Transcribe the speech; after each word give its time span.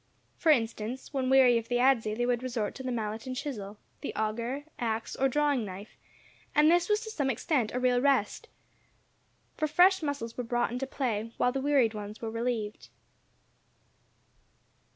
For 0.35 0.51
instance, 0.51 1.13
when 1.13 1.29
weary 1.29 1.59
of 1.59 1.67
the 1.67 1.77
adze 1.77 2.15
they 2.17 2.25
would 2.25 2.41
resort 2.41 2.73
to 2.73 2.81
the 2.81 2.91
mallet 2.91 3.27
and 3.27 3.35
chisel, 3.35 3.77
the 3.99 4.15
auger, 4.15 4.63
ax, 4.79 5.15
or 5.15 5.29
drawing 5.29 5.63
knife, 5.63 5.95
and 6.55 6.71
this 6.71 6.89
was 6.89 7.01
to 7.01 7.11
some 7.11 7.29
extent 7.29 7.71
a 7.71 7.79
real 7.79 8.01
rest, 8.01 8.49
for 9.57 9.67
fresh 9.67 10.01
muscles 10.01 10.35
were 10.35 10.43
brought 10.43 10.71
into 10.71 10.87
play 10.87 11.31
while 11.37 11.51
the 11.51 11.61
wearied 11.61 11.93
ones 11.93 12.19
were 12.19 12.31
relieved. 12.31 12.89